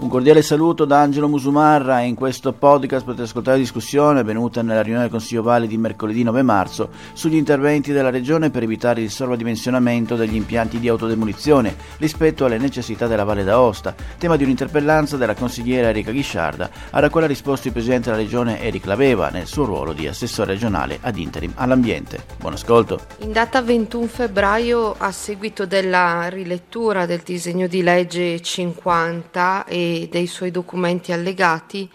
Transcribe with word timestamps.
Un 0.00 0.08
cordiale 0.08 0.40
saluto 0.40 0.86
da 0.86 1.02
Angelo 1.02 1.28
Musumarra 1.28 2.00
e 2.00 2.06
in 2.06 2.14
questo 2.14 2.54
podcast 2.54 3.04
potete 3.04 3.24
ascoltare 3.24 3.58
la 3.58 3.62
discussione 3.62 4.20
avvenuta 4.20 4.62
nella 4.62 4.80
riunione 4.80 5.02
del 5.02 5.12
Consiglio 5.12 5.42
Valle 5.42 5.66
di 5.66 5.76
mercoledì 5.76 6.22
9 6.22 6.40
marzo 6.40 6.88
sugli 7.12 7.34
interventi 7.34 7.92
della 7.92 8.08
Regione 8.08 8.48
per 8.48 8.62
evitare 8.62 9.02
il 9.02 9.10
sovradimensionamento 9.10 10.16
degli 10.16 10.36
impianti 10.36 10.80
di 10.80 10.88
autodemolizione 10.88 11.76
rispetto 11.98 12.46
alle 12.46 12.56
necessità 12.56 13.06
della 13.06 13.24
Valle 13.24 13.44
d'Aosta, 13.44 13.94
tema 14.16 14.36
di 14.36 14.44
un'interpellanza 14.44 15.18
della 15.18 15.34
consigliera 15.34 15.90
Erika 15.90 16.12
Ghisciarda, 16.12 16.70
alla 16.92 17.10
quale 17.10 17.26
ha 17.26 17.28
risposto 17.28 17.66
il 17.66 17.74
Presidente 17.74 18.08
della 18.08 18.22
Regione 18.22 18.58
Eric 18.62 18.86
Laveva 18.86 19.28
nel 19.28 19.46
suo 19.46 19.66
ruolo 19.66 19.92
di 19.92 20.08
assessore 20.08 20.54
regionale 20.54 20.98
ad 21.02 21.18
interim 21.18 21.52
all'ambiente. 21.56 22.24
Buon 22.38 22.54
ascolto. 22.54 23.00
In 23.18 23.32
data 23.32 23.60
21 23.60 24.06
febbraio, 24.06 24.94
a 24.96 25.12
seguito 25.12 25.66
della 25.66 26.30
rilettura 26.30 27.04
del 27.04 27.20
disegno 27.22 27.66
di 27.66 27.82
legge 27.82 28.40
50 28.40 29.66
e 29.66 29.88
dei 30.08 30.26
suoi 30.26 30.50
documenti 30.50 31.12
allegati, 31.12 31.90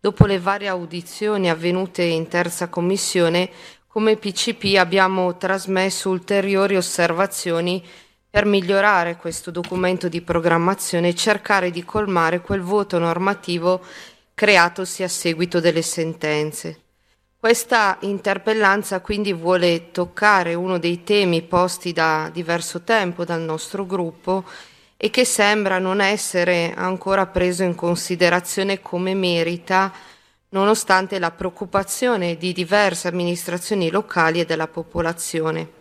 dopo 0.00 0.26
le 0.26 0.38
varie 0.38 0.68
audizioni 0.68 1.50
avvenute 1.50 2.02
in 2.02 2.28
terza 2.28 2.68
commissione, 2.68 3.50
come 3.86 4.16
PCP 4.16 4.76
abbiamo 4.76 5.36
trasmesso 5.36 6.10
ulteriori 6.10 6.76
osservazioni 6.76 7.84
per 8.30 8.44
migliorare 8.44 9.16
questo 9.16 9.50
documento 9.50 10.08
di 10.08 10.20
programmazione 10.20 11.08
e 11.08 11.14
cercare 11.14 11.70
di 11.70 11.84
colmare 11.84 12.40
quel 12.40 12.60
vuoto 12.60 12.98
normativo 12.98 13.80
creatosi 14.34 15.02
a 15.02 15.08
seguito 15.08 15.60
delle 15.60 15.82
sentenze. 15.82 16.80
Questa 17.40 17.98
interpellanza 18.00 19.00
quindi 19.00 19.32
vuole 19.32 19.90
toccare 19.90 20.54
uno 20.54 20.78
dei 20.78 21.04
temi 21.04 21.42
posti 21.42 21.92
da 21.92 22.30
diverso 22.32 22.82
tempo 22.82 23.24
dal 23.24 23.40
nostro 23.40 23.86
gruppo 23.86 24.44
e 25.00 25.10
che 25.10 25.24
sembra 25.24 25.78
non 25.78 26.00
essere 26.00 26.74
ancora 26.76 27.26
preso 27.26 27.62
in 27.62 27.76
considerazione 27.76 28.80
come 28.80 29.14
merita, 29.14 29.92
nonostante 30.48 31.20
la 31.20 31.30
preoccupazione 31.30 32.36
di 32.36 32.52
diverse 32.52 33.06
amministrazioni 33.06 33.90
locali 33.90 34.40
e 34.40 34.44
della 34.44 34.66
popolazione. 34.66 35.76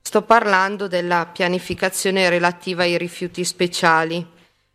Sto 0.00 0.22
parlando 0.22 0.86
della 0.86 1.26
pianificazione 1.26 2.28
relativa 2.28 2.84
ai 2.84 2.96
rifiuti 2.96 3.44
speciali. 3.44 4.24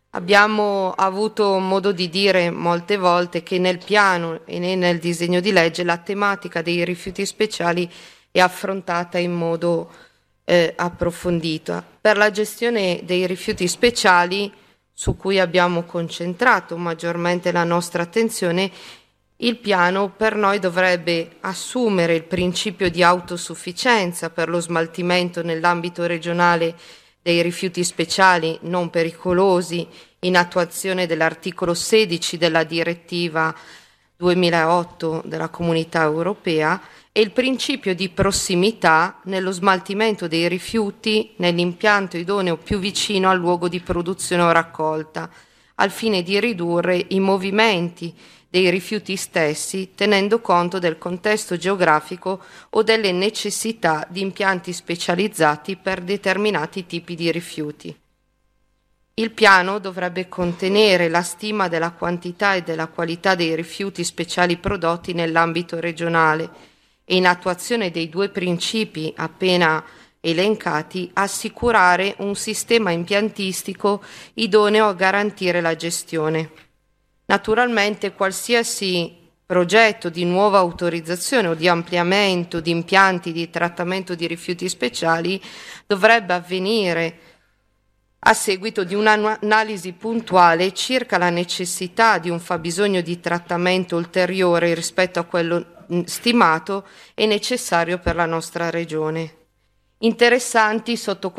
Abbiamo 0.10 0.92
avuto 0.92 1.58
modo 1.60 1.94
di 1.94 2.10
dire 2.10 2.50
molte 2.50 2.98
volte 2.98 3.44
che 3.44 3.60
nel 3.60 3.78
piano 3.78 4.42
e 4.44 4.60
nel 4.60 5.00
disegno 5.00 5.40
di 5.40 5.54
legge 5.54 5.86
la 5.86 5.98
tematica 5.98 6.62
dei 6.62 6.84
rifiuti 6.84 7.26
speciali 7.26 7.90
è 8.30 8.42
affrontata 8.42 9.20
in 9.20 9.32
modo 9.32 9.90
eh, 10.50 10.74
approfondita. 10.76 11.86
Per 12.02 12.18
la 12.18 12.32
gestione 12.32 13.02
dei 13.04 13.28
rifiuti 13.28 13.68
speciali, 13.68 14.52
su 14.92 15.16
cui 15.16 15.40
abbiamo 15.40 15.84
concentrato 15.84 16.76
maggiormente 16.76 17.52
la 17.52 17.64
nostra 17.64 18.02
attenzione, 18.02 18.72
il 19.38 19.58
piano 19.58 20.10
per 20.10 20.36
noi 20.36 20.58
dovrebbe 20.58 21.36
assumere 21.42 22.16
il 22.16 22.24
principio 22.24 22.90
di 22.90 23.04
autosufficienza 23.04 24.32
per 24.32 24.50
lo 24.50 24.60
smaltimento 24.60 25.44
nell'ambito 25.44 26.08
regionale 26.08 26.76
dei 27.22 27.44
rifiuti 27.44 27.84
speciali 27.84 28.58
non 28.62 28.90
pericolosi 28.90 29.88
in 30.22 30.36
attuazione 30.36 31.06
dell'articolo 31.06 31.76
16 31.76 32.38
della 32.38 32.64
direttiva 32.64 33.54
2008 34.18 35.22
della 35.26 35.50
Comunità 35.50 36.02
Europea 36.02 36.82
e 37.20 37.22
il 37.22 37.32
principio 37.32 37.94
di 37.94 38.08
prossimità 38.08 39.20
nello 39.26 39.52
smaltimento 39.52 40.30
dei 40.30 40.48
rifiuti 40.48 41.34
nell'impianto 41.36 42.16
idoneo 42.16 42.56
più 42.56 42.80
vicino 42.80 43.30
al 43.30 43.38
luogo 43.38 43.68
di 43.68 43.82
produzione 43.82 44.44
o 44.44 44.52
raccolta, 44.52 45.30
al 45.76 45.92
fine 45.92 46.24
di 46.24 46.40
ridurre 46.40 47.08
i 47.10 47.20
movimenti 47.20 48.16
dei 48.50 48.70
rifiuti 48.70 49.18
stessi, 49.18 49.92
tenendo 49.96 50.40
conto 50.40 50.80
del 50.80 50.98
contesto 50.98 51.58
geografico 51.58 52.42
o 52.70 52.84
delle 52.84 53.12
necessità 53.12 54.08
di 54.10 54.22
impianti 54.22 54.72
specializzati 54.72 55.76
per 55.76 56.00
determinati 56.00 56.86
tipi 56.86 57.16
di 57.16 57.30
rifiuti. 57.34 57.94
Il 59.16 59.32
piano 59.32 59.80
dovrebbe 59.80 60.30
contenere 60.30 61.10
la 61.10 61.24
stima 61.24 61.68
della 61.68 61.92
quantità 61.92 62.54
e 62.54 62.62
della 62.62 62.88
qualità 62.88 63.36
dei 63.36 63.54
rifiuti 63.56 64.06
speciali 64.06 64.56
prodotti 64.56 65.12
nell'ambito 65.12 65.82
regionale, 65.82 66.69
e 67.12 67.16
in 67.16 67.26
attuazione 67.26 67.90
dei 67.90 68.08
due 68.08 68.30
principi 68.30 69.12
appena 69.16 69.84
elencati, 70.20 71.10
assicurare 71.14 72.14
un 72.20 72.36
sistema 72.36 72.92
impiantistico 72.92 74.04
idoneo 74.36 74.88
a 74.88 74.94
garantire 74.94 75.60
la 75.60 75.76
gestione. 75.76 76.52
Naturalmente 77.26 78.14
qualsiasi 78.14 79.18
progetto 79.44 80.10
di 80.10 80.24
nuova 80.24 80.60
autorizzazione 80.60 81.48
o 81.48 81.56
di 81.56 81.68
ampliamento 81.68 82.60
di 82.60 82.70
impianti 82.70 83.32
di 83.32 83.50
trattamento 83.50 84.14
di 84.14 84.28
rifiuti 84.28 84.70
speciali 84.70 85.42
dovrebbe 85.88 86.34
avvenire 86.34 87.20
a 88.20 88.36
seguito 88.36 88.84
di 88.84 88.94
un'analisi 88.94 89.94
puntuale 89.94 90.76
circa 90.76 91.18
la 91.18 91.32
necessità 91.32 92.20
di 92.20 92.30
un 92.30 92.40
fabbisogno 92.40 93.02
di 93.02 93.20
trattamento 93.20 93.96
ulteriore 93.96 94.76
rispetto 94.76 95.18
a 95.20 95.24
quello 95.24 95.78
stimato 96.06 96.88
e 97.14 97.26
necessario 97.26 97.98
per 98.00 98.16
la 98.16 98.26
nostra 98.26 98.70
regione. 98.70 99.38
Interessanti 100.02 100.96
sotto, 100.96 101.34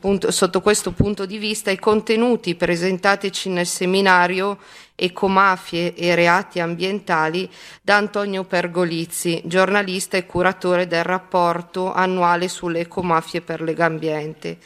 punto, 0.00 0.30
sotto, 0.30 0.62
questo 0.62 0.92
punto 0.92 1.26
di 1.26 1.36
vista 1.36 1.70
i 1.70 1.78
contenuti 1.78 2.54
presentateci 2.54 3.50
nel 3.50 3.66
seminario 3.66 4.58
Ecomafie 4.94 5.94
e 5.94 6.14
reati 6.14 6.58
ambientali 6.58 7.50
da 7.82 7.96
Antonio 7.96 8.44
Pergolizzi, 8.44 9.42
giornalista 9.44 10.16
e 10.16 10.24
curatore 10.24 10.86
del 10.86 11.04
rapporto 11.04 11.92
annuale 11.92 12.48
sulle 12.48 12.80
ecomafie 12.80 13.42
per 13.42 13.60
Legambiente, 13.60 14.56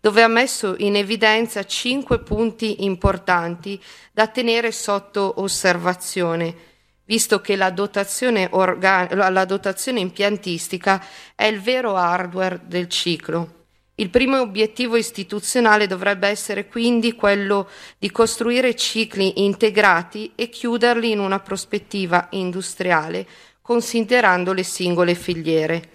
dove 0.00 0.22
ha 0.22 0.28
messo 0.28 0.76
in 0.78 0.94
evidenza 0.94 1.64
cinque 1.64 2.20
punti 2.20 2.84
importanti 2.84 3.82
da 4.12 4.28
tenere 4.28 4.70
sotto 4.70 5.40
osservazione 5.40 6.70
visto 7.12 7.42
che 7.42 7.56
la 7.56 7.68
dotazione, 7.68 8.48
organ- 8.52 9.08
la 9.10 9.44
dotazione 9.44 10.00
impiantistica 10.00 11.04
è 11.34 11.44
il 11.44 11.60
vero 11.60 11.94
hardware 11.94 12.62
del 12.64 12.88
ciclo. 12.88 13.66
Il 13.96 14.08
primo 14.08 14.40
obiettivo 14.40 14.96
istituzionale 14.96 15.86
dovrebbe 15.86 16.28
essere 16.28 16.66
quindi 16.66 17.12
quello 17.12 17.68
di 17.98 18.10
costruire 18.10 18.74
cicli 18.74 19.44
integrati 19.44 20.32
e 20.34 20.48
chiuderli 20.48 21.10
in 21.10 21.18
una 21.18 21.38
prospettiva 21.38 22.28
industriale, 22.30 23.26
considerando 23.60 24.54
le 24.54 24.62
singole 24.62 25.14
filiere. 25.14 25.90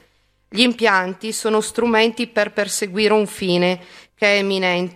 Gli 0.48 0.62
impianti 0.62 1.32
sono 1.34 1.62
strumenti 1.62 2.28
per 2.28 2.54
perseguire 2.54 3.14
un 3.14 3.26
fine 3.26 3.80
che 4.14 4.40
è 4.40 4.46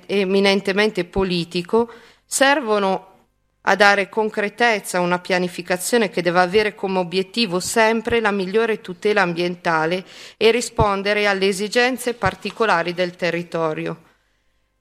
eminentemente 0.05 1.03
politico, 1.03 1.91
servono 2.23 3.10
a 3.63 3.75
dare 3.75 4.09
concretezza 4.09 4.97
a 4.97 5.01
una 5.01 5.19
pianificazione 5.19 6.09
che 6.09 6.21
deve 6.21 6.39
avere 6.39 6.73
come 6.73 6.99
obiettivo 6.99 7.59
sempre 7.59 8.19
la 8.19 8.31
migliore 8.31 8.81
tutela 8.81 9.21
ambientale 9.21 10.03
e 10.37 10.49
rispondere 10.51 11.27
alle 11.27 11.47
esigenze 11.47 12.13
particolari 12.13 12.93
del 12.93 13.15
territorio. 13.15 14.09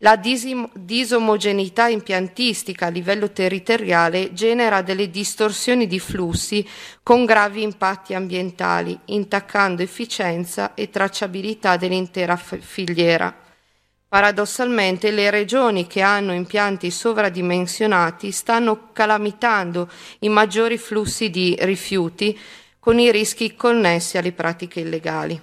La 0.02 0.16
disomogeneità 0.16 1.88
impiantistica 1.88 2.86
a 2.86 2.88
livello 2.88 3.32
territoriale 3.32 4.32
genera 4.32 4.80
delle 4.80 5.10
distorsioni 5.10 5.86
di 5.86 6.00
flussi 6.00 6.66
con 7.02 7.26
gravi 7.26 7.60
impatti 7.60 8.14
ambientali, 8.14 8.98
intaccando 9.06 9.82
efficienza 9.82 10.72
e 10.72 10.88
tracciabilità 10.88 11.76
dell'intera 11.76 12.36
filiera. 12.36 13.49
Paradossalmente 14.10 15.12
le 15.12 15.30
regioni 15.30 15.86
che 15.86 16.00
hanno 16.00 16.32
impianti 16.32 16.90
sovradimensionati 16.90 18.32
stanno 18.32 18.90
calamitando 18.92 19.88
i 20.20 20.28
maggiori 20.28 20.78
flussi 20.78 21.30
di 21.30 21.56
rifiuti 21.60 22.36
con 22.80 22.98
i 22.98 23.12
rischi 23.12 23.54
connessi 23.54 24.18
alle 24.18 24.32
pratiche 24.32 24.80
illegali. 24.80 25.40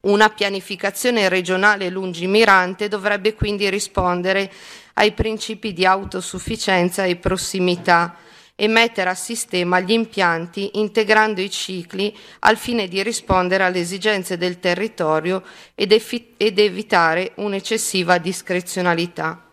Una 0.00 0.30
pianificazione 0.30 1.28
regionale 1.28 1.90
lungimirante 1.90 2.88
dovrebbe 2.88 3.34
quindi 3.34 3.70
rispondere 3.70 4.50
ai 4.94 5.12
principi 5.12 5.72
di 5.72 5.86
autosufficienza 5.86 7.04
e 7.04 7.14
prossimità, 7.14 8.16
e 8.60 8.68
mettere 8.68 9.08
a 9.08 9.14
sistema 9.14 9.80
gli 9.80 9.92
impianti 9.92 10.72
integrando 10.74 11.40
i 11.40 11.48
cicli 11.48 12.14
al 12.40 12.58
fine 12.58 12.88
di 12.88 13.02
rispondere 13.02 13.64
alle 13.64 13.80
esigenze 13.80 14.36
del 14.36 14.60
territorio 14.60 15.42
ed, 15.74 15.98
ed 16.36 16.58
evitare 16.58 17.32
un'eccessiva 17.36 18.18
discrezionalità. 18.18 19.46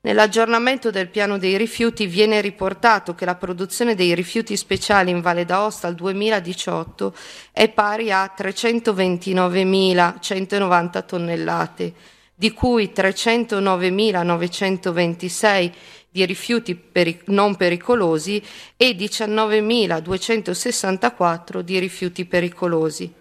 Nell'aggiornamento 0.00 0.90
del 0.90 1.10
piano 1.10 1.36
dei 1.36 1.58
rifiuti 1.58 2.06
viene 2.06 2.40
riportato 2.40 3.14
che 3.14 3.26
la 3.26 3.34
produzione 3.34 3.94
dei 3.94 4.14
rifiuti 4.14 4.56
speciali 4.56 5.10
in 5.10 5.20
Valle 5.20 5.44
d'Aosta 5.44 5.86
al 5.86 5.94
2018 5.94 7.14
è 7.52 7.68
pari 7.68 8.10
a 8.10 8.34
329.190 8.34 11.04
tonnellate, 11.04 11.92
di 12.40 12.52
cui 12.54 12.90
309.926 12.94 15.72
di 16.08 16.24
rifiuti 16.24 16.74
peri- 16.74 17.20
non 17.26 17.54
pericolosi 17.54 18.42
e 18.78 18.96
19.264 18.96 21.60
di 21.60 21.78
rifiuti 21.78 22.24
pericolosi. 22.24 23.12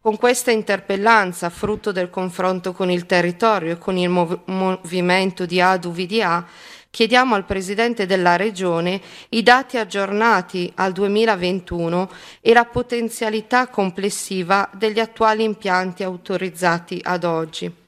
Con 0.00 0.16
questa 0.16 0.50
interpellanza, 0.50 1.50
frutto 1.50 1.92
del 1.92 2.08
confronto 2.08 2.72
con 2.72 2.90
il 2.90 3.04
territorio 3.04 3.72
e 3.72 3.78
con 3.78 3.98
il 3.98 4.08
mov- 4.08 4.40
movimento 4.46 5.44
di 5.44 5.60
ADU-VDA, 5.60 6.46
chiediamo 6.88 7.34
al 7.34 7.44
Presidente 7.44 8.06
della 8.06 8.36
Regione 8.36 8.98
i 9.28 9.42
dati 9.42 9.76
aggiornati 9.76 10.72
al 10.76 10.92
2021 10.92 12.10
e 12.40 12.54
la 12.54 12.64
potenzialità 12.64 13.68
complessiva 13.68 14.70
degli 14.72 15.00
attuali 15.00 15.44
impianti 15.44 16.02
autorizzati 16.02 16.98
ad 17.02 17.24
oggi. 17.24 17.86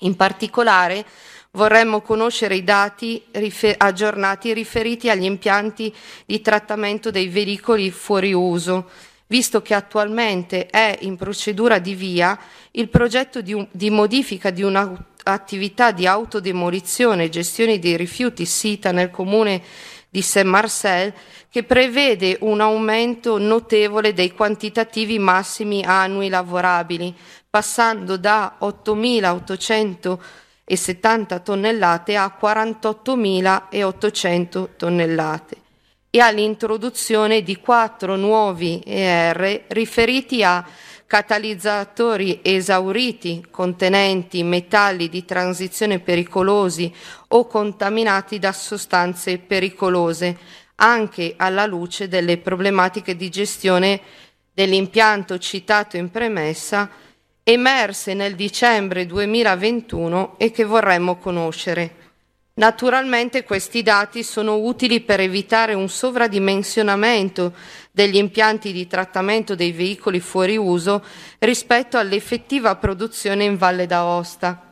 In 0.00 0.16
particolare 0.16 1.04
vorremmo 1.52 2.00
conoscere 2.00 2.54
i 2.54 2.64
dati 2.64 3.22
rifer- 3.32 3.74
aggiornati 3.82 4.52
riferiti 4.52 5.10
agli 5.10 5.24
impianti 5.24 5.92
di 6.24 6.40
trattamento 6.40 7.10
dei 7.10 7.28
veicoli 7.28 7.90
fuori 7.90 8.32
uso, 8.32 8.88
visto 9.26 9.60
che 9.62 9.74
attualmente 9.74 10.66
è 10.66 10.98
in 11.02 11.16
procedura 11.16 11.78
di 11.78 11.94
via 11.94 12.38
il 12.72 12.88
progetto 12.88 13.40
di, 13.40 13.52
un- 13.52 13.66
di 13.70 13.90
modifica 13.90 14.50
di 14.50 14.62
un'attività 14.62 15.90
di 15.90 16.06
autodemolizione 16.06 17.24
e 17.24 17.28
gestione 17.28 17.78
dei 17.78 17.96
rifiuti 17.96 18.46
sita 18.46 18.92
nel 18.92 19.10
comune 19.10 19.62
di 20.08 20.22
Saint-Marcel 20.22 21.14
che 21.50 21.62
prevede 21.62 22.36
un 22.40 22.60
aumento 22.60 23.38
notevole 23.38 24.12
dei 24.12 24.32
quantitativi 24.32 25.18
massimi 25.18 25.84
annui 25.84 26.28
lavorabili, 26.28 27.14
passando 27.50 28.16
da 28.16 28.56
8.870 28.60 31.42
tonnellate 31.42 32.16
a 32.16 32.32
48.800 32.40 34.68
tonnellate. 34.76 35.56
E 36.12 36.20
all'introduzione 36.20 37.42
di 37.42 37.56
quattro 37.56 38.14
nuovi 38.16 38.80
ER 38.84 39.64
riferiti 39.68 40.42
a 40.44 40.64
catalizzatori 41.06 42.40
esauriti 42.42 43.46
contenenti 43.50 44.42
metalli 44.44 45.08
di 45.08 45.24
transizione 45.24 45.98
pericolosi 45.98 46.94
o 47.28 47.46
contaminati 47.46 48.38
da 48.38 48.52
sostanze 48.52 49.38
pericolose, 49.38 50.36
anche 50.76 51.34
alla 51.36 51.66
luce 51.66 52.06
delle 52.06 52.38
problematiche 52.38 53.16
di 53.16 53.28
gestione 53.28 54.00
dell'impianto 54.52 55.36
citato 55.38 55.96
in 55.96 56.10
premessa 56.10 57.08
emerse 57.42 58.14
nel 58.14 58.34
dicembre 58.34 59.06
2021 59.06 60.34
e 60.38 60.50
che 60.50 60.64
vorremmo 60.64 61.16
conoscere. 61.16 62.08
Naturalmente 62.54 63.42
questi 63.44 63.82
dati 63.82 64.22
sono 64.22 64.58
utili 64.58 65.00
per 65.00 65.20
evitare 65.20 65.72
un 65.72 65.88
sovradimensionamento 65.88 67.54
degli 67.90 68.16
impianti 68.16 68.72
di 68.72 68.86
trattamento 68.86 69.54
dei 69.54 69.72
veicoli 69.72 70.20
fuori 70.20 70.56
uso 70.56 71.02
rispetto 71.38 71.96
all'effettiva 71.96 72.76
produzione 72.76 73.44
in 73.44 73.56
Valle 73.56 73.86
d'Aosta 73.86 74.70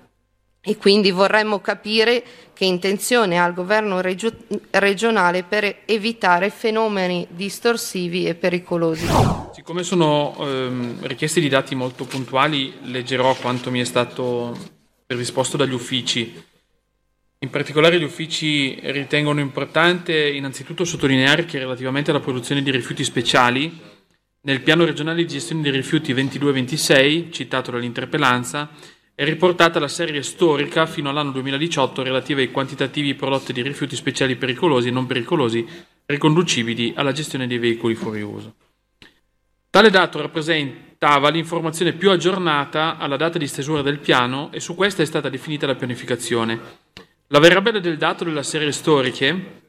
e 0.60 0.76
quindi 0.76 1.10
vorremmo 1.10 1.60
capire 1.60 2.22
che 2.52 2.66
intenzione 2.66 3.40
ha 3.40 3.46
il 3.46 3.54
governo 3.54 4.00
regio- 4.02 4.36
regionale 4.70 5.42
per 5.44 5.82
evitare 5.86 6.50
fenomeni 6.50 7.26
distorsivi 7.30 8.26
e 8.26 8.34
pericolosi. 8.34 9.38
Siccome 9.68 9.84
sono 9.84 10.34
ehm, 10.38 11.06
richieste 11.06 11.40
di 11.40 11.48
dati 11.50 11.74
molto 11.74 12.06
puntuali, 12.06 12.72
leggerò 12.84 13.34
quanto 13.34 13.70
mi 13.70 13.80
è 13.80 13.84
stato 13.84 14.56
risposto 15.08 15.58
dagli 15.58 15.74
uffici. 15.74 16.42
In 17.40 17.50
particolare 17.50 18.00
gli 18.00 18.02
uffici 18.02 18.78
ritengono 18.80 19.40
importante 19.40 20.26
innanzitutto 20.26 20.86
sottolineare 20.86 21.44
che 21.44 21.58
relativamente 21.58 22.10
alla 22.10 22.20
produzione 22.20 22.62
di 22.62 22.70
rifiuti 22.70 23.04
speciali, 23.04 23.78
nel 24.40 24.62
piano 24.62 24.86
regionale 24.86 25.20
di 25.20 25.28
gestione 25.28 25.60
dei 25.60 25.72
rifiuti 25.72 26.14
22-26, 26.14 27.30
citato 27.30 27.70
dall'interpellanza, 27.70 28.70
è 29.14 29.22
riportata 29.24 29.78
la 29.78 29.88
serie 29.88 30.22
storica 30.22 30.86
fino 30.86 31.10
all'anno 31.10 31.32
2018 31.32 32.02
relativa 32.02 32.40
ai 32.40 32.50
quantitativi 32.50 33.14
prodotti 33.14 33.52
di 33.52 33.60
rifiuti 33.60 33.96
speciali 33.96 34.36
pericolosi 34.36 34.88
e 34.88 34.92
non 34.92 35.04
pericolosi 35.04 35.68
riconducibili 36.06 36.94
alla 36.96 37.12
gestione 37.12 37.46
dei 37.46 37.58
veicoli 37.58 37.94
fuori 37.94 38.22
uso. 38.22 38.54
Tale 39.70 39.90
dato 39.90 40.20
rappresentava 40.22 41.28
l'informazione 41.28 41.92
più 41.92 42.10
aggiornata 42.10 42.96
alla 42.96 43.16
data 43.16 43.36
di 43.36 43.46
stesura 43.46 43.82
del 43.82 43.98
piano 43.98 44.50
e 44.50 44.60
su 44.60 44.74
questa 44.74 45.02
è 45.02 45.06
stata 45.06 45.28
definita 45.28 45.66
la 45.66 45.74
pianificazione. 45.74 46.58
La 47.26 47.38
variabile 47.38 47.80
del 47.80 47.98
dato 47.98 48.24
delle 48.24 48.42
serie 48.42 48.72
storiche 48.72 49.60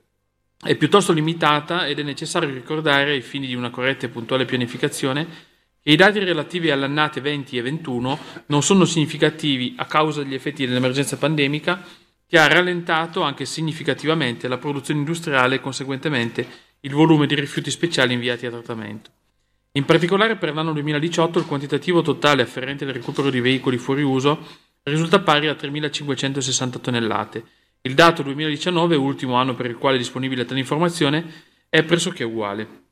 è 0.58 0.76
piuttosto 0.76 1.12
limitata 1.12 1.86
ed 1.86 2.00
è 2.00 2.04
necessario 2.04 2.50
ricordare, 2.50 3.12
ai 3.12 3.22
fini 3.22 3.46
di 3.46 3.56
una 3.56 3.70
corretta 3.70 4.06
e 4.06 4.10
puntuale 4.10 4.46
pianificazione, 4.46 5.28
che 5.82 5.92
i 5.92 5.98
dati 5.98 6.20
relativi 6.20 6.72
alle 6.72 6.86
annate 6.86 7.20
20 7.20 7.58
e 7.58 7.62
21 7.62 8.20
non 8.46 8.64
sono 8.64 8.86
significativi 8.86 9.74
a 9.78 9.86
causa 9.86 10.24
degli 10.24 10.34
effetti 10.34 10.66
dell'emergenza 10.66 11.18
pandemica 11.18 11.84
che 12.26 12.40
ha 12.40 12.48
rallentato 12.48 13.22
anche 13.22 13.44
significativamente 13.44 14.48
la 14.48 14.58
produzione 14.58 15.02
industriale 15.02 15.56
e 15.56 15.60
conseguentemente 15.60 16.48
il 16.82 16.94
volume 16.94 17.28
di 17.28 17.36
rifiuti 17.36 17.70
speciali 17.70 18.14
inviati 18.14 18.46
a 18.46 18.52
trattamento. 18.52 19.12
In 19.74 19.86
particolare 19.86 20.36
per 20.36 20.54
l'anno 20.54 20.74
2018 20.74 21.38
il 21.38 21.46
quantitativo 21.46 22.02
totale 22.02 22.42
afferente 22.42 22.86
al 22.86 22.92
recupero 22.92 23.30
di 23.30 23.40
veicoli 23.40 23.78
fuori 23.78 24.02
uso 24.02 24.40
risulta 24.84 25.20
pari 25.20 25.48
a 25.48 25.54
3.560 25.54 26.82
tonnellate. 26.82 27.44
Il 27.82 27.94
dato 27.94 28.24
2019, 28.24 28.96
ultimo 28.96 29.36
anno 29.36 29.54
per 29.54 29.68
il 29.68 29.78
quale 29.78 29.96
è 29.96 30.00
disponibile 30.00 30.46
tale 30.46 30.60
informazione, 30.60 31.24
è 31.70 31.84
pressoché 31.84 32.24
uguale. 32.24 32.88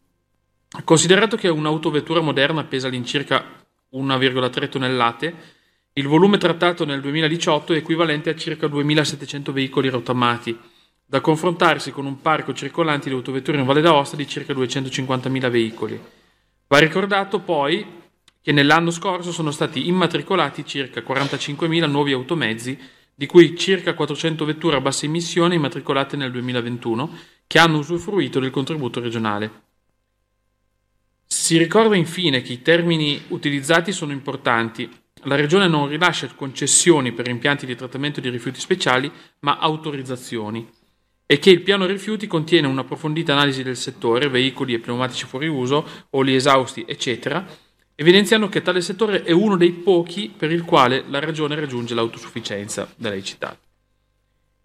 Considerato 0.84 1.36
che 1.36 1.48
un'autovettura 1.48 2.22
moderna 2.22 2.64
pesa 2.64 2.88
all'incirca 2.88 3.44
1,3 3.94 4.70
tonnellate, 4.70 5.36
il 5.94 6.08
volume 6.08 6.38
trattato 6.38 6.86
nel 6.86 7.02
2018 7.02 7.74
è 7.74 7.78
equivalente 7.78 8.30
a 8.30 8.36
circa 8.36 8.68
2.700 8.68 9.52
veicoli 9.52 9.90
rottamati, 9.90 10.56
da 11.04 11.22
confrontarsi 11.22 11.90
con 11.90 12.06
un 12.06 12.22
parco 12.22 12.54
circolante 12.54 13.10
di 13.10 13.16
autovetture 13.16 13.58
in 13.58 13.66
Valle 13.66 13.82
d'Aosta 13.82 14.16
di 14.16 14.28
circa 14.28 14.54
250.000 14.54 15.50
veicoli. 15.50 16.00
Va 16.68 16.80
ricordato 16.80 17.40
poi 17.40 17.86
che 18.42 18.52
nell'anno 18.52 18.92
scorso 18.92 19.32
sono 19.32 19.52
stati 19.52 19.88
immatricolati 19.88 20.66
circa 20.66 21.02
45.000 21.02 21.90
nuovi 21.90 22.12
automezzi, 22.12 22.78
di 23.14 23.26
cui 23.26 23.58
circa 23.58 23.94
400 23.94 24.46
vetture 24.46 24.78
a 24.78 24.82
bassa 24.82 25.06
emissione 25.06 25.56
immatricolate 25.56 26.18
nel 26.18 26.32
2021, 26.32 27.18
che 27.48 27.60
hanno 27.60 27.80
usufruito 27.80 28.40
del 28.40 28.52
contributo 28.52 29.00
regionale. 29.00 29.64
Si 31.26 31.58
ricorda 31.58 31.96
infine 31.96 32.42
che 32.42 32.54
i 32.54 32.62
termini 32.62 33.22
utilizzati 33.30 33.92
sono 33.92 34.12
importanti. 34.12 34.90
La 35.24 35.36
Regione 35.36 35.68
non 35.68 35.88
rilascia 35.88 36.28
concessioni 36.36 37.12
per 37.14 37.28
impianti 37.28 37.66
di 37.66 37.76
trattamento 37.76 38.22
di 38.22 38.30
rifiuti 38.30 38.60
speciali, 38.60 39.12
ma 39.40 39.58
autorizzazioni, 39.58 40.70
e 41.30 41.40
che 41.40 41.50
il 41.50 41.62
piano 41.62 41.86
rifiuti 41.86 42.26
contiene 42.26 42.68
un'approfondita 42.68 43.34
analisi 43.34 43.62
del 43.62 43.76
settore, 43.76 44.30
veicoli 44.30 44.74
e 44.74 44.80
pneumatici 44.80 45.26
fuori 45.26 45.48
uso, 45.48 45.86
oli 46.12 46.34
esausti, 46.34 46.86
eccetera, 46.88 47.46
evidenziando 47.96 48.48
che 48.48 48.62
tale 48.62 48.80
settore 48.80 49.24
è 49.24 49.32
uno 49.32 49.58
dei 49.58 49.72
pochi 49.72 50.34
per 50.36 50.52
il 50.52 50.64
quale 50.64 51.04
la 51.10 51.20
Regione 51.20 51.56
raggiunge 51.56 51.94
l'autosufficienza 51.94 52.90
da 52.96 53.10
lei 53.10 53.24
citata. 53.24 53.60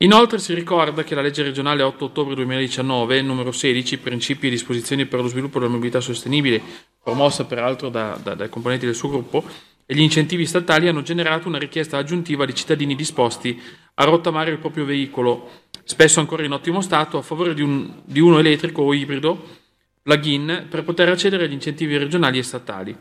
Inoltre 0.03 0.39
si 0.39 0.55
ricorda 0.55 1.05
che 1.05 1.15
la 1.15 1.21
legge 1.21 1.43
regionale 1.43 1.83
8 1.83 2.05
ottobre 2.05 2.35
2019, 2.37 3.23
numero 3.23 3.53
16, 3.53 3.99
Principi 3.99 4.47
e 4.47 4.51
disposizioni 4.51 5.07
per 5.07 5.21
lo 5.21 5.29
sviluppo 5.29 5.59
della 5.59 5.71
mobilità 5.71 6.01
sostenibile, 6.01 6.61
promossa 7.03 7.45
peraltro 7.45 7.89
da, 7.89 8.19
da, 8.23 8.35
dai 8.35 8.49
componenti 8.49 8.85
del 8.85 8.95
suo 8.95 9.09
gruppo, 9.11 9.45
e 9.87 9.95
gli 9.95 10.01
incentivi 10.01 10.47
statali 10.47 10.89
hanno 10.89 11.03
generato 11.03 11.49
una 11.49 11.59
richiesta 11.59 11.99
aggiuntiva 11.99 12.45
di 12.45 12.55
cittadini 12.55 12.97
disposti 12.97 13.61
a 13.95 14.05
rottamare 14.05 14.51
il 14.51 14.59
proprio 14.59 14.85
veicolo, 14.85 15.49
spesso 15.93 16.21
ancora 16.21 16.43
in 16.43 16.53
ottimo 16.53 16.81
stato, 16.81 17.19
a 17.19 17.23
favore 17.23 17.53
di, 17.53 17.61
un, 17.61 18.01
di 18.03 18.19
uno 18.19 18.39
elettrico 18.39 18.81
o 18.81 18.95
ibrido, 18.95 19.61
plug-in, 20.01 20.67
per 20.71 20.85
poter 20.85 21.11
accedere 21.11 21.45
agli 21.45 21.53
incentivi 21.53 21.99
regionali 21.99 22.39
e 22.39 22.43
statali. 22.43 22.97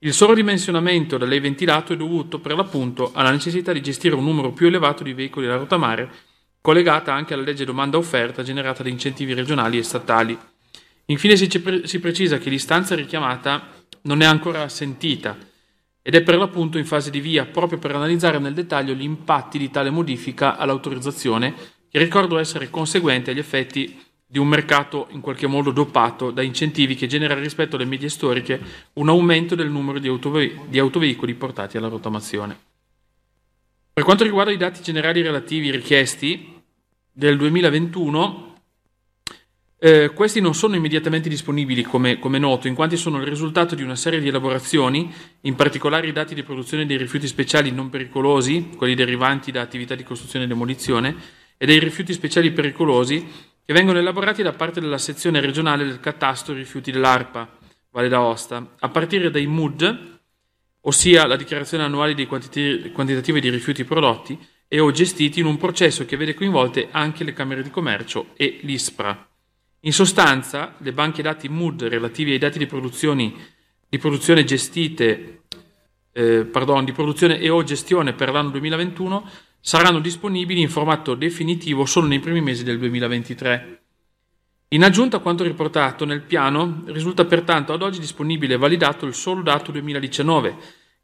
Il 0.00 0.12
sovradimensionamento 0.12 1.16
da 1.16 1.24
lei 1.24 1.40
ventilato 1.40 1.94
è 1.94 1.96
dovuto 1.96 2.38
per 2.38 2.54
l'appunto 2.54 3.12
alla 3.14 3.30
necessità 3.30 3.72
di 3.72 3.80
gestire 3.80 4.14
un 4.14 4.24
numero 4.24 4.52
più 4.52 4.66
elevato 4.66 5.02
di 5.02 5.14
veicoli 5.14 5.46
da 5.46 5.56
rottamare 5.56 6.10
collegata 6.60 7.14
anche 7.14 7.32
alla 7.32 7.42
legge 7.42 7.64
domanda-offerta 7.64 8.42
generata 8.42 8.82
da 8.82 8.90
incentivi 8.90 9.32
regionali 9.32 9.78
e 9.78 9.82
statali. 9.82 10.38
Infine 11.06 11.36
si, 11.36 11.48
si 11.84 11.98
precisa 11.98 12.36
che 12.36 12.50
l'istanza 12.50 12.94
richiamata 12.94 13.68
non 14.02 14.20
è 14.20 14.26
ancora 14.26 14.68
sentita 14.68 15.36
ed 16.02 16.14
è 16.14 16.22
per 16.22 16.36
l'appunto 16.36 16.76
in 16.76 16.84
fase 16.84 17.10
di 17.10 17.20
via 17.20 17.46
proprio 17.46 17.78
per 17.78 17.94
analizzare 17.94 18.38
nel 18.38 18.52
dettaglio 18.52 18.92
gli 18.92 19.02
impatti 19.02 19.56
di 19.56 19.70
tale 19.70 19.88
modifica 19.88 20.58
all'autorizzazione, 20.58 21.54
che 21.94 22.00
ricordo 22.00 22.38
essere 22.38 22.70
conseguente 22.70 23.30
agli 23.30 23.38
effetti 23.38 23.96
di 24.26 24.40
un 24.40 24.48
mercato 24.48 25.06
in 25.10 25.20
qualche 25.20 25.46
modo 25.46 25.70
dopato 25.70 26.32
da 26.32 26.42
incentivi 26.42 26.96
che 26.96 27.06
genera 27.06 27.38
rispetto 27.38 27.76
alle 27.76 27.84
medie 27.84 28.08
storiche 28.08 28.60
un 28.94 29.08
aumento 29.08 29.54
del 29.54 29.70
numero 29.70 30.00
di, 30.00 30.08
autove- 30.08 30.62
di 30.66 30.80
autoveicoli 30.80 31.34
portati 31.34 31.76
alla 31.76 31.86
rottamazione. 31.86 32.58
Per 33.92 34.02
quanto 34.02 34.24
riguarda 34.24 34.50
i 34.50 34.56
dati 34.56 34.82
generali 34.82 35.22
relativi 35.22 35.70
richiesti 35.70 36.60
del 37.12 37.36
2021, 37.36 38.56
eh, 39.78 40.10
questi 40.12 40.40
non 40.40 40.56
sono 40.56 40.74
immediatamente 40.74 41.28
disponibili, 41.28 41.84
come, 41.84 42.18
come, 42.18 42.40
noto, 42.40 42.66
in 42.66 42.74
quanto 42.74 42.96
sono 42.96 43.18
il 43.18 43.28
risultato 43.28 43.76
di 43.76 43.84
una 43.84 43.94
serie 43.94 44.18
di 44.18 44.26
elaborazioni, 44.26 45.14
in 45.42 45.54
particolare 45.54 46.08
i 46.08 46.12
dati 46.12 46.34
di 46.34 46.42
produzione 46.42 46.86
dei 46.86 46.96
rifiuti 46.96 47.28
speciali 47.28 47.70
non 47.70 47.88
pericolosi, 47.88 48.70
quelli 48.76 48.96
derivanti 48.96 49.52
da 49.52 49.60
attività 49.60 49.94
di 49.94 50.02
costruzione 50.02 50.46
e 50.46 50.48
demolizione, 50.48 51.42
e 51.56 51.66
dei 51.66 51.78
rifiuti 51.78 52.12
speciali 52.12 52.52
pericolosi, 52.52 53.52
che 53.64 53.72
vengono 53.72 53.98
elaborati 53.98 54.42
da 54.42 54.52
parte 54.52 54.80
della 54.80 54.98
sezione 54.98 55.40
regionale 55.40 55.84
del 55.84 56.00
catasto 56.00 56.52
rifiuti 56.52 56.90
dell'ARPA, 56.90 57.48
Valle 57.90 58.08
d'Aosta, 58.08 58.74
a 58.78 58.88
partire 58.88 59.30
dai 59.30 59.46
MUD, 59.46 60.18
ossia 60.82 61.26
la 61.26 61.36
dichiarazione 61.36 61.84
annuale 61.84 62.14
dei 62.14 62.26
quantitativi 62.26 63.40
di 63.40 63.48
rifiuti 63.48 63.84
prodotti 63.84 64.38
e 64.68 64.80
o 64.80 64.90
gestiti 64.90 65.40
in 65.40 65.46
un 65.46 65.56
processo 65.56 66.04
che 66.04 66.16
vede 66.16 66.34
coinvolte 66.34 66.88
anche 66.90 67.24
le 67.24 67.32
Camere 67.32 67.62
di 67.62 67.70
Commercio 67.70 68.30
e 68.36 68.58
l'ISPRA. 68.62 69.28
In 69.80 69.92
sostanza, 69.92 70.74
le 70.78 70.92
banche 70.92 71.22
dati 71.22 71.48
MUD 71.48 71.84
relativi 71.84 72.32
ai 72.32 72.38
dati 72.38 72.58
di, 72.58 72.66
di 73.88 73.98
produzione 73.98 74.44
gestite, 74.44 75.42
eh, 76.12 76.44
pardon, 76.44 76.84
di 76.84 76.92
produzione 76.92 77.38
e 77.38 77.48
o 77.48 77.62
gestione 77.62 78.12
per 78.12 78.30
l'anno 78.30 78.50
2021 78.50 79.30
saranno 79.66 79.98
disponibili 79.98 80.60
in 80.60 80.68
formato 80.68 81.14
definitivo 81.14 81.86
solo 81.86 82.06
nei 82.06 82.20
primi 82.20 82.42
mesi 82.42 82.64
del 82.64 82.78
2023. 82.78 83.80
In 84.68 84.84
aggiunta 84.84 85.16
a 85.16 85.20
quanto 85.20 85.42
riportato 85.42 86.04
nel 86.04 86.20
piano, 86.20 86.82
risulta 86.88 87.24
pertanto 87.24 87.72
ad 87.72 87.80
oggi 87.80 87.98
disponibile 87.98 88.54
e 88.54 88.58
validato 88.58 89.06
il 89.06 89.14
solo 89.14 89.40
dato 89.40 89.72
2019, 89.72 90.54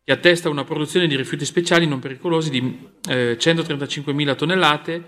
che 0.05 0.13
attesta 0.13 0.51
una 0.51 0.65
produzione 0.65 1.07
di 1.07 1.17
rifiuti 1.17 1.47
speciali 1.47 1.87
non 1.87 2.01
pericolosi 2.01 2.51
di 2.51 2.79
eh, 3.09 3.39
135.000 3.41 4.37
tonnellate 4.37 5.05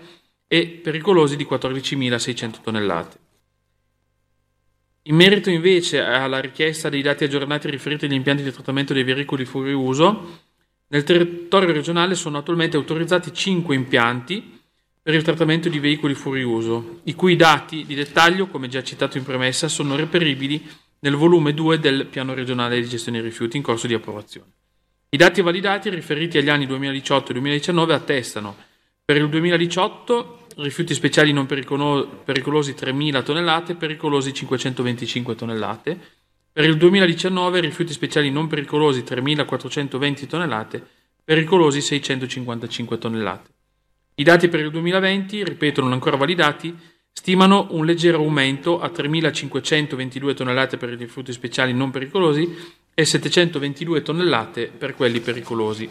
e 0.47 0.79
pericolosi 0.81 1.35
di 1.35 1.45
14.600 1.47 2.53
tonnellate. 2.63 3.17
In 5.03 5.15
merito 5.15 5.51
invece 5.51 6.01
alla 6.01 6.39
richiesta 6.39 6.89
dei 6.89 7.03
dati 7.03 7.23
aggiornati 7.25 7.69
riferiti 7.69 8.05
agli 8.05 8.13
impianti 8.13 8.41
di 8.41 8.51
trattamento 8.51 8.93
dei 8.93 9.03
veicoli 9.03 9.45
fuori 9.45 9.73
uso, 9.73 10.52
nel 10.93 11.03
territorio 11.03 11.73
regionale 11.73 12.13
sono 12.13 12.37
attualmente 12.37 12.77
autorizzati 12.77 13.33
5 13.33 13.73
impianti 13.73 14.59
per 15.01 15.15
il 15.15 15.23
trattamento 15.23 15.67
di 15.67 15.79
veicoli 15.79 16.13
fuori 16.13 16.43
uso, 16.43 16.99
i 17.05 17.15
cui 17.15 17.35
dati 17.35 17.83
di 17.83 17.95
dettaglio, 17.95 18.45
come 18.45 18.67
già 18.67 18.83
citato 18.83 19.17
in 19.17 19.23
premessa, 19.23 19.67
sono 19.67 19.95
reperibili 19.95 20.63
nel 20.99 21.15
volume 21.15 21.55
2 21.55 21.79
del 21.79 22.05
Piano 22.05 22.35
regionale 22.35 22.79
di 22.79 22.87
gestione 22.87 23.19
dei 23.19 23.27
rifiuti 23.27 23.57
in 23.57 23.63
corso 23.63 23.87
di 23.87 23.95
approvazione. 23.95 24.51
I 25.09 25.17
dati 25.17 25.41
validati 25.41 25.89
riferiti 25.89 26.37
agli 26.37 26.49
anni 26.49 26.67
2018 26.67 27.31
e 27.31 27.33
2019 27.33 27.93
attestano 27.95 28.55
per 29.03 29.17
il 29.17 29.27
2018 29.29 30.45
rifiuti 30.57 30.93
speciali 30.93 31.33
non 31.33 31.47
pericolosi 31.47 32.75
3.000 32.79 33.23
tonnellate, 33.23 33.73
pericolosi 33.73 34.31
525 34.31 35.33
tonnellate. 35.33 35.99
Per 36.53 36.63
il 36.63 36.77
2019 36.77 37.61
rifiuti 37.61 37.93
speciali 37.93 38.29
non 38.29 38.45
pericolosi 38.45 39.01
3.420 39.01 40.27
tonnellate, 40.27 40.85
pericolosi 41.23 41.81
655 41.81 42.97
tonnellate. 42.99 43.49
I 44.13 44.23
dati 44.23 44.47
per 44.49 44.59
il 44.59 44.69
2020, 44.69 45.43
ripeto 45.43 45.81
non 45.81 45.93
ancora 45.93 46.15
validati, 46.15 46.77
stimano 47.11 47.69
un 47.71 47.85
leggero 47.85 48.17
aumento 48.17 48.79
a 48.79 48.91
3.522 48.91 50.35
tonnellate 50.35 50.77
per 50.77 50.89
i 50.89 50.95
rifiuti 50.95 51.31
speciali 51.31 51.73
non 51.73 51.89
pericolosi 51.89 52.55
e 52.93 53.03
722 53.03 54.03
tonnellate 54.03 54.67
per 54.67 54.93
quelli 54.93 55.21
pericolosi. 55.21 55.89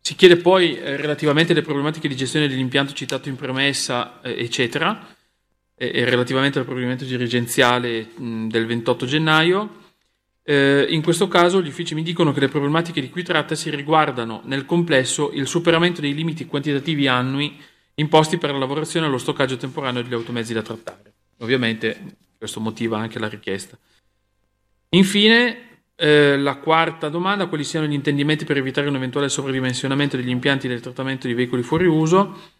Si 0.00 0.14
chiede 0.14 0.36
poi 0.36 0.78
eh, 0.78 0.96
relativamente 0.96 1.52
alle 1.52 1.60
problematiche 1.60 2.08
di 2.08 2.16
gestione 2.16 2.48
dell'impianto 2.48 2.94
citato 2.94 3.28
in 3.28 3.36
premessa, 3.36 4.22
eh, 4.22 4.42
eccetera, 4.42 5.14
e, 5.76 6.04
relativamente 6.04 6.58
al 6.58 6.64
provvedimento 6.64 7.04
dirigenziale 7.04 8.08
del 8.16 8.66
28 8.66 9.06
gennaio. 9.06 9.84
Eh, 10.42 10.86
in 10.90 11.02
questo 11.02 11.28
caso 11.28 11.60
gli 11.60 11.68
uffici 11.68 11.94
mi 11.94 12.02
dicono 12.02 12.32
che 12.32 12.40
le 12.40 12.48
problematiche 12.48 13.00
di 13.00 13.10
cui 13.10 13.22
trattasi 13.22 13.68
riguardano 13.68 14.42
nel 14.44 14.64
complesso 14.64 15.32
il 15.32 15.46
superamento 15.46 16.00
dei 16.00 16.14
limiti 16.14 16.46
quantitativi 16.46 17.08
annui 17.08 17.58
imposti 17.94 18.38
per 18.38 18.52
la 18.52 18.58
lavorazione 18.58 19.06
e 19.06 19.10
lo 19.10 19.18
stoccaggio 19.18 19.56
temporaneo 19.56 20.02
degli 20.02 20.14
automezzi 20.14 20.52
da 20.52 20.62
trattare. 20.62 21.12
Ovviamente 21.38 22.16
questo 22.38 22.60
motiva 22.60 22.98
anche 22.98 23.18
la 23.18 23.28
richiesta. 23.28 23.76
Infine, 24.90 25.82
eh, 25.96 26.36
la 26.36 26.56
quarta 26.56 27.08
domanda, 27.08 27.46
quali 27.46 27.64
siano 27.64 27.86
gli 27.86 27.92
intendimenti 27.92 28.44
per 28.44 28.58
evitare 28.58 28.88
un 28.88 28.96
eventuale 28.96 29.28
sovradimensionamento 29.28 30.16
degli 30.16 30.28
impianti 30.28 30.68
del 30.68 30.80
trattamento 30.80 31.26
di 31.26 31.34
veicoli 31.34 31.62
fuori 31.62 31.86
uso? 31.86 32.54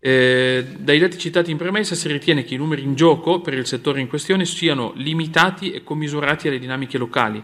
Eh, 0.00 0.64
dai 0.78 0.98
dati 0.98 1.18
citati 1.18 1.50
in 1.50 1.56
premessa 1.56 1.94
si 1.94 2.06
ritiene 2.08 2.44
che 2.44 2.54
i 2.54 2.58
numeri 2.58 2.82
in 2.82 2.94
gioco 2.94 3.40
per 3.40 3.54
il 3.54 3.66
settore 3.66 4.00
in 4.00 4.08
questione 4.08 4.44
siano 4.44 4.92
limitati 4.94 5.72
e 5.72 5.82
commisurati 5.82 6.46
alle 6.48 6.58
dinamiche 6.58 6.98
locali, 6.98 7.42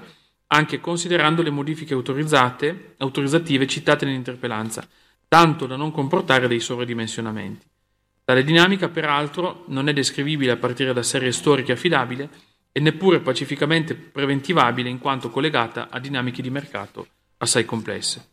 anche 0.48 0.80
considerando 0.80 1.42
le 1.42 1.50
modifiche 1.50 1.94
autorizzative 1.94 3.66
citate 3.66 4.04
nell'interpellanza, 4.04 4.86
tanto 5.26 5.66
da 5.66 5.76
non 5.76 5.90
comportare 5.90 6.46
dei 6.46 6.60
sovradimensionamenti. 6.60 7.66
Tale 8.24 8.44
dinamica, 8.44 8.88
peraltro, 8.88 9.64
non 9.68 9.88
è 9.88 9.92
descrivibile 9.92 10.52
a 10.52 10.56
partire 10.56 10.92
da 10.92 11.02
serie 11.02 11.32
storiche 11.32 11.72
affidabili 11.72 12.26
e 12.72 12.80
neppure 12.80 13.20
pacificamente 13.20 13.94
preventivabile 13.94 14.88
in 14.88 14.98
quanto 14.98 15.28
collegata 15.28 15.88
a 15.90 15.98
dinamiche 15.98 16.40
di 16.40 16.50
mercato 16.50 17.06
assai 17.38 17.64
complesse. 17.64 18.30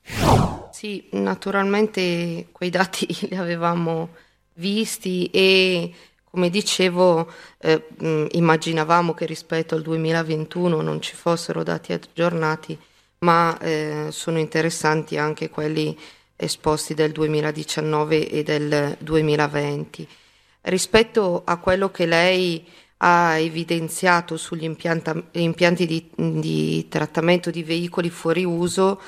Sì, 0.82 1.10
naturalmente 1.12 2.48
quei 2.52 2.72
dati 2.72 3.06
li 3.30 3.36
avevamo 3.36 4.16
visti 4.54 5.30
e 5.32 5.94
come 6.24 6.50
dicevo 6.50 7.32
eh, 7.60 7.86
immaginavamo 8.32 9.14
che 9.14 9.28
rispetto 9.28 9.76
al 9.76 9.84
2021 9.84 10.82
non 10.82 11.00
ci 11.00 11.14
fossero 11.14 11.62
dati 11.62 11.94
aggiornati, 11.94 12.76
ma 13.20 13.56
eh, 13.60 14.08
sono 14.10 14.40
interessanti 14.40 15.18
anche 15.20 15.52
quelli 15.52 15.96
esposti 16.36 16.96
del 16.96 17.12
2019 17.12 18.28
e 18.28 18.42
del 18.42 18.98
2020. 19.02 20.08
Rispetto 20.62 21.44
a 21.46 21.58
quello 21.58 21.92
che 21.92 22.08
lei 22.08 22.66
ha 23.04 23.38
evidenziato 23.38 24.38
sugli 24.38 24.64
impianti 24.64 25.86
di, 25.86 26.10
di, 26.16 26.88
trattamento 26.88 27.52
di 27.52 27.64
veicoli 27.64 28.10
fuori 28.10 28.44
uso, 28.44 29.00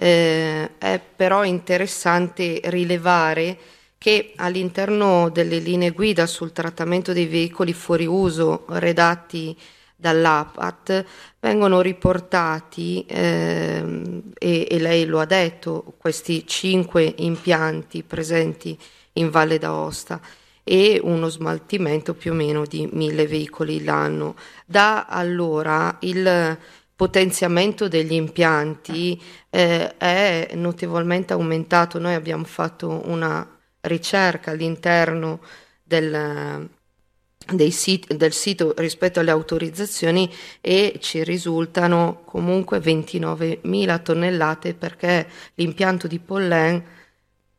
eh, 0.00 0.78
è 0.78 1.00
però 1.16 1.44
interessante 1.44 2.60
rilevare 2.66 3.58
che 3.98 4.32
all'interno 4.36 5.28
delle 5.28 5.58
linee 5.58 5.90
guida 5.90 6.26
sul 6.26 6.52
trattamento 6.52 7.12
dei 7.12 7.26
veicoli 7.26 7.72
fuori 7.72 8.06
uso 8.06 8.64
redatti 8.68 9.56
dall'APAT 9.96 11.04
vengono 11.40 11.80
riportati, 11.80 13.04
eh, 13.08 14.22
e, 14.38 14.68
e 14.70 14.78
lei 14.78 15.04
lo 15.04 15.18
ha 15.18 15.24
detto, 15.24 15.94
questi 15.98 16.46
cinque 16.46 17.12
impianti 17.16 18.04
presenti 18.04 18.78
in 19.14 19.30
Valle 19.30 19.58
d'Aosta 19.58 20.20
e 20.62 21.00
uno 21.02 21.28
smaltimento 21.28 22.14
più 22.14 22.30
o 22.30 22.34
meno 22.34 22.64
di 22.64 22.88
mille 22.92 23.26
veicoli 23.26 23.82
l'anno. 23.82 24.36
Da 24.64 25.06
allora 25.06 25.96
il 26.00 26.56
potenziamento 26.98 27.86
degli 27.86 28.14
impianti 28.14 29.22
eh, 29.50 29.96
è 29.96 30.50
notevolmente 30.54 31.32
aumentato. 31.32 32.00
Noi 32.00 32.14
abbiamo 32.14 32.42
fatto 32.42 33.02
una 33.04 33.48
ricerca 33.82 34.50
all'interno 34.50 35.38
del, 35.80 36.68
sit- 37.70 38.12
del 38.12 38.32
sito 38.32 38.74
rispetto 38.78 39.20
alle 39.20 39.30
autorizzazioni 39.30 40.28
e 40.60 40.96
ci 40.98 41.22
risultano 41.22 42.22
comunque 42.24 42.80
29.000 42.80 44.02
tonnellate 44.02 44.74
perché 44.74 45.28
l'impianto 45.54 46.08
di 46.08 46.18
Pollen 46.18 46.84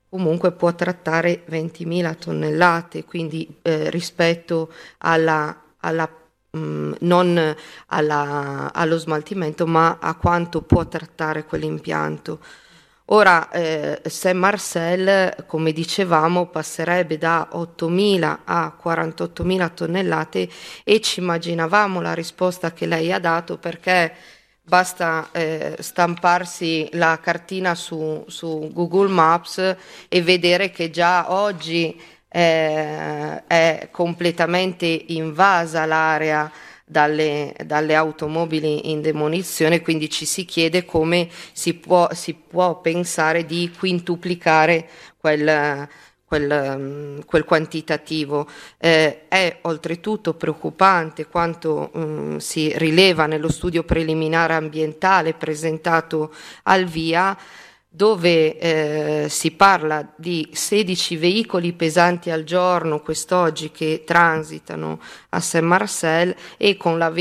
comunque 0.09 0.51
può 0.51 0.75
trattare 0.75 1.45
20.000 1.49 2.17
tonnellate, 2.17 3.05
quindi 3.05 3.47
eh, 3.61 3.89
rispetto 3.89 4.69
alla, 4.97 5.63
alla 5.77 6.18
mm, 6.57 6.93
non 7.01 7.55
alla, 7.87 8.71
allo 8.73 8.97
smaltimento, 8.97 9.65
ma 9.65 9.97
a 9.99 10.15
quanto 10.15 10.61
può 10.61 10.87
trattare 10.87 11.45
quell'impianto. 11.45 12.39
Ora, 13.11 13.49
eh, 13.49 14.01
Saint-Marcel, 14.05 15.45
come 15.47 15.71
dicevamo, 15.71 16.45
passerebbe 16.47 17.17
da 17.17 17.49
8.000 17.53 18.37
a 18.45 18.77
48.000 18.83 19.73
tonnellate 19.73 20.49
e 20.83 21.01
ci 21.01 21.19
immaginavamo 21.19 22.01
la 22.01 22.13
risposta 22.13 22.71
che 22.71 22.85
lei 22.85 23.11
ha 23.11 23.17
dato 23.17 23.57
perché 23.57 24.13
basta 24.61 25.29
eh, 25.31 25.75
stamparsi 25.79 26.87
la 26.93 27.19
cartina 27.19 27.73
su, 27.73 28.23
su, 28.27 28.69
Google 28.71 29.09
Maps 29.09 29.75
e 30.07 30.21
vedere 30.21 30.69
che 30.69 30.91
già 30.91 31.33
oggi 31.33 31.99
eh, 32.29 33.43
è 33.47 33.87
completamente 33.91 35.05
invasa 35.07 35.85
l'area 35.85 36.51
dalle, 36.85 37.55
dalle, 37.65 37.93
automobili 37.95 38.91
in 38.91 39.01
demolizione, 39.01 39.81
quindi 39.81 40.09
ci 40.09 40.25
si 40.25 40.45
chiede 40.45 40.85
come 40.85 41.29
si 41.51 41.75
può, 41.75 42.09
si 42.13 42.33
può 42.33 42.81
pensare 42.81 43.45
di 43.45 43.71
quintuplicare 43.77 44.87
quel, 45.17 45.87
quel, 46.25 47.23
quel 47.25 47.43
quantitativo. 47.43 48.47
Eh, 48.79 49.27
è 49.27 49.57
oltretutto 49.61 50.33
preoccupante 50.33 51.27
quanto 51.27 51.91
um, 51.93 52.37
si 52.37 52.71
rileva 52.75 53.27
nello 53.27 53.51
studio 53.51 53.83
preliminare 53.83 54.53
ambientale 54.53 55.33
presentato 55.33 56.33
al 56.63 56.85
via 56.85 57.37
dove 57.91 58.57
eh, 58.59 59.25
si 59.29 59.51
parla 59.51 60.07
di 60.15 60.47
16 60.51 61.17
veicoli 61.17 61.73
pesanti 61.73 62.29
al 62.29 62.43
giorno 62.43 63.01
quest'oggi 63.01 63.71
che 63.71 64.03
transitano 64.05 64.99
a 65.29 65.39
Saint-Marcel 65.39 66.35
e 66.57 66.77
con 66.77 66.99
la, 66.99 67.11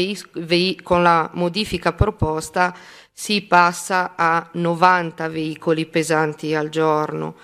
con 0.83 1.03
la 1.03 1.31
modifica 1.33 1.95
proposta 1.95 2.77
si 3.11 3.43
passa 3.43 4.13
a 4.15 4.47
90 4.53 5.29
veicoli 5.29 5.87
pesanti 5.87 6.55
al 6.55 6.69
giorno. 6.69 7.35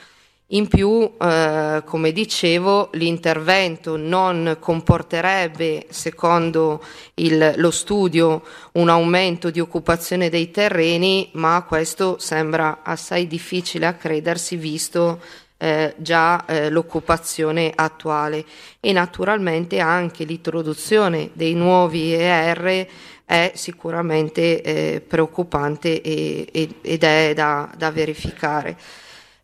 In 0.55 0.69
più, 0.69 1.11
eh, 1.21 1.83
come 1.85 2.13
dicevo, 2.13 2.91
l'intervento 2.93 3.97
non 3.97 4.59
comporterebbe, 4.61 5.87
secondo 5.89 6.81
il, 7.15 7.55
lo 7.57 7.73
studio, 7.73 8.41
un 8.75 8.89
aumento 8.89 9.51
di 9.51 9.59
occupazione 9.59 10.29
dei 10.31 10.53
terreni, 10.53 11.29
ma 11.33 11.65
questo 11.67 12.19
sembra 12.21 12.83
assai 12.85 13.27
difficile 13.27 13.87
a 13.87 13.95
credersi 13.95 14.55
visto 14.55 15.21
eh, 15.57 15.93
già 15.97 16.45
eh, 16.47 16.71
l'occupazione 16.71 17.73
attuale. 17.75 18.45
E 18.79 18.93
naturalmente 18.93 19.81
anche 19.81 20.23
l'introduzione 20.23 21.31
dei 21.33 21.55
nuovi 21.55 22.13
ER 22.13 22.87
è 23.25 23.51
sicuramente 23.57 24.63
eh, 24.63 25.01
preoccupante 25.01 26.01
e, 26.01 26.47
ed 26.81 27.03
è 27.03 27.33
da, 27.35 27.69
da 27.77 27.91
verificare 27.91 28.77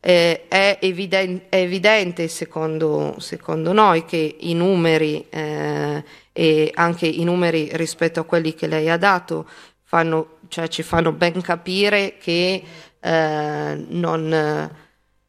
eh, 0.01 0.47
è, 0.49 0.79
eviden- 0.81 1.43
è, 1.49 1.57
evidente 1.57 2.27
secondo, 2.29 3.17
secondo, 3.19 3.73
noi 3.73 4.05
che 4.05 4.37
i 4.41 4.55
numeri 4.55 5.27
eh, 5.29 6.03
e 6.33 6.71
anche 6.75 7.07
i 7.07 7.23
numeri 7.25 7.69
rispetto 7.73 8.21
a 8.21 8.25
quelli 8.25 8.55
che 8.55 8.67
lei 8.67 8.89
ha 8.89 8.97
dato 8.97 9.47
fanno, 9.85 10.39
cioè, 10.49 10.69
ci 10.69 10.83
fanno 10.83 11.13
ben 11.13 11.41
capire 11.43 12.17
che 12.19 12.63
eh, 12.99 13.85
non 13.89 14.71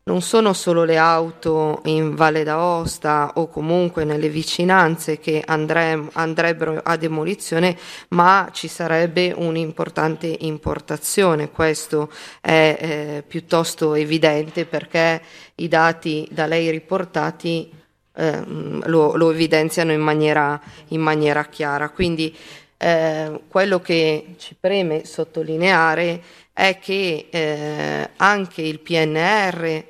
non 0.03 0.21
sono 0.21 0.53
solo 0.53 0.83
le 0.83 0.97
auto 0.97 1.81
in 1.85 2.15
Valle 2.15 2.43
d'Aosta 2.43 3.33
o 3.35 3.47
comunque 3.47 4.03
nelle 4.03 4.29
vicinanze 4.29 5.19
che 5.19 5.43
andre- 5.45 6.09
andrebbero 6.13 6.81
a 6.83 6.97
demolizione, 6.97 7.77
ma 8.09 8.49
ci 8.51 8.67
sarebbe 8.67 9.31
un'importante 9.35 10.35
importazione. 10.39 11.51
Questo 11.51 12.09
è 12.41 12.77
eh, 12.79 13.23
piuttosto 13.27 13.93
evidente 13.93 14.65
perché 14.65 15.21
i 15.55 15.67
dati 15.67 16.27
da 16.31 16.47
lei 16.47 16.71
riportati 16.71 17.71
eh, 18.13 18.43
lo, 18.45 19.15
lo, 19.15 19.31
evidenziano 19.31 19.91
in 19.91 20.01
maniera, 20.01 20.59
in 20.87 20.99
maniera 20.99 21.45
chiara. 21.45 21.89
Quindi 21.89 22.35
eh, 22.83 23.41
quello 23.47 23.79
che 23.79 24.33
ci 24.39 24.55
preme 24.59 25.05
sottolineare 25.05 26.19
è 26.51 26.79
che 26.79 27.27
eh, 27.29 28.09
anche 28.15 28.61
il 28.63 28.79
PNR 28.79 29.83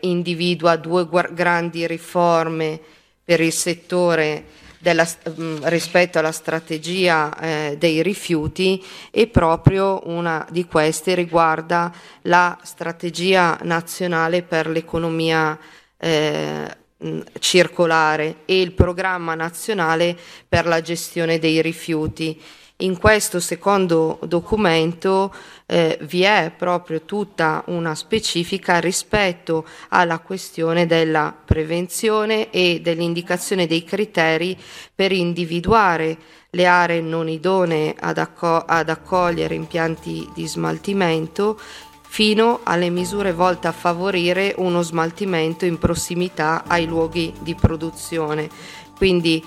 individua 0.00 0.76
due 0.76 1.06
grandi 1.32 1.86
riforme 1.86 2.80
per 3.22 3.40
il 3.40 3.52
settore 3.52 4.44
della, 4.78 5.06
mm, 5.28 5.58
rispetto 5.64 6.18
alla 6.18 6.32
strategia 6.32 7.38
eh, 7.38 7.76
dei 7.78 8.02
rifiuti 8.02 8.82
e 9.10 9.26
proprio 9.26 10.00
una 10.06 10.46
di 10.50 10.64
queste 10.64 11.14
riguarda 11.14 11.92
la 12.22 12.58
strategia 12.62 13.58
nazionale 13.62 14.42
per 14.42 14.68
l'economia 14.68 15.58
eh, 15.98 16.78
mm, 17.04 17.20
circolare 17.38 18.38
e 18.44 18.60
il 18.60 18.72
programma 18.72 19.34
nazionale 19.34 20.16
per 20.48 20.66
la 20.66 20.80
gestione 20.80 21.38
dei 21.38 21.62
rifiuti. 21.62 22.40
In 22.80 22.96
questo 22.98 23.40
secondo 23.40 24.18
documento 24.24 25.34
eh, 25.66 25.98
vi 26.02 26.22
è 26.22 26.50
proprio 26.56 27.02
tutta 27.02 27.62
una 27.66 27.94
specifica 27.94 28.80
rispetto 28.80 29.66
alla 29.90 30.18
questione 30.20 30.86
della 30.86 31.34
prevenzione 31.44 32.48
e 32.50 32.80
dell'indicazione 32.82 33.66
dei 33.66 33.84
criteri 33.84 34.56
per 34.94 35.12
individuare 35.12 36.16
le 36.50 36.66
aree 36.66 37.02
non 37.02 37.28
idonee 37.28 37.94
ad, 37.98 38.16
acco- 38.16 38.64
ad 38.64 38.88
accogliere 38.88 39.54
impianti 39.54 40.28
di 40.34 40.48
smaltimento 40.48 41.60
fino 42.12 42.58
alle 42.64 42.90
misure 42.90 43.32
volte 43.32 43.68
a 43.68 43.72
favorire 43.72 44.52
uno 44.56 44.82
smaltimento 44.82 45.64
in 45.64 45.78
prossimità 45.78 46.64
ai 46.66 46.86
luoghi 46.86 47.32
di 47.38 47.54
produzione. 47.54 48.48
Quindi 48.96 49.42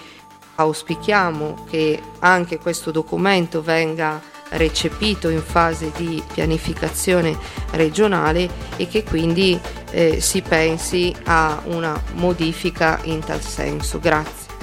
auspichiamo 0.56 1.66
che 1.70 2.00
anche 2.20 2.60
questo 2.60 2.92
documento 2.92 3.62
venga 3.62 4.22
recepito 4.52 5.28
in 5.28 5.42
fase 5.42 5.92
di 5.98 6.24
pianificazione 6.34 7.38
regionale 7.72 8.50
e 8.78 8.88
che 8.88 9.04
quindi 9.04 9.60
eh, 9.92 10.22
si 10.22 10.42
pensi 10.42 11.14
a 11.26 11.62
una 11.66 12.02
modifica 12.14 12.98
in 13.04 13.20
tal 13.20 13.42
senso. 13.42 14.00
Grazie. 14.00 14.43